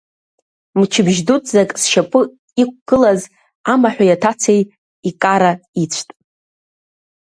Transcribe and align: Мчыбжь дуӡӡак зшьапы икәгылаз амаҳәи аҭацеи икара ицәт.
Мчыбжь 0.79 1.21
дуӡӡак 1.27 1.69
зшьапы 1.81 2.21
икәгылаз 2.61 3.21
амаҳәи 3.71 4.15
аҭацеи 4.15 4.61
икара 5.09 5.51
ицәт. 5.83 6.09